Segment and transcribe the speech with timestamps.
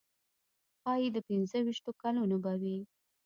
[0.79, 2.77] ښایي د پنځه ویشتو کلونو به وي.